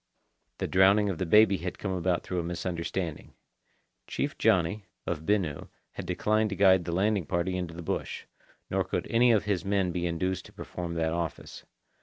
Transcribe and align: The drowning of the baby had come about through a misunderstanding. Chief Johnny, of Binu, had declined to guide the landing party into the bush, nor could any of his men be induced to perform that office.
The 0.57 0.65
drowning 0.65 1.11
of 1.11 1.19
the 1.19 1.27
baby 1.27 1.57
had 1.57 1.77
come 1.77 1.91
about 1.91 2.23
through 2.23 2.39
a 2.39 2.43
misunderstanding. 2.43 3.35
Chief 4.07 4.35
Johnny, 4.35 4.85
of 5.05 5.27
Binu, 5.27 5.67
had 5.91 6.07
declined 6.07 6.49
to 6.49 6.55
guide 6.55 6.85
the 6.85 6.91
landing 6.91 7.27
party 7.27 7.55
into 7.55 7.75
the 7.75 7.83
bush, 7.83 8.23
nor 8.71 8.83
could 8.83 9.05
any 9.11 9.31
of 9.31 9.43
his 9.43 9.63
men 9.63 9.91
be 9.91 10.07
induced 10.07 10.45
to 10.45 10.53
perform 10.53 10.95
that 10.95 11.13
office. 11.13 11.65